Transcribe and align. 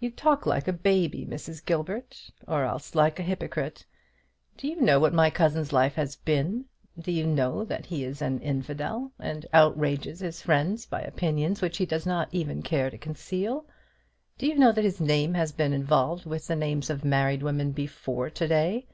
You 0.00 0.10
talk 0.10 0.46
like 0.46 0.66
a 0.66 0.72
baby, 0.72 1.26
Mrs. 1.26 1.62
Gilbert, 1.62 2.30
or 2.46 2.64
else 2.64 2.94
like 2.94 3.20
a 3.20 3.22
hypocrite. 3.22 3.84
Do 4.56 4.66
you 4.66 4.80
know 4.80 4.98
what 4.98 5.12
my 5.12 5.28
cousin's 5.28 5.74
life 5.74 5.94
has 5.96 6.16
been? 6.16 6.64
Do 6.98 7.12
you 7.12 7.26
know 7.26 7.66
that 7.66 7.84
he 7.84 8.02
is 8.02 8.22
an 8.22 8.40
infidel, 8.40 9.12
and 9.18 9.44
outrages 9.52 10.20
his 10.20 10.40
friends 10.40 10.86
by 10.86 11.02
opinions 11.02 11.60
which 11.60 11.76
he 11.76 11.84
does 11.84 12.06
not 12.06 12.30
even 12.32 12.62
care 12.62 12.88
to 12.88 12.96
conceal? 12.96 13.66
Do 14.38 14.46
you 14.46 14.54
know 14.58 14.72
that 14.72 14.84
his 14.84 15.02
name 15.02 15.34
has 15.34 15.52
been 15.52 15.74
involved 15.74 16.24
with 16.24 16.46
the 16.46 16.56
names 16.56 16.88
of 16.88 17.04
married 17.04 17.42
women 17.42 17.72
before 17.72 18.30
to 18.30 18.48
day? 18.48 18.86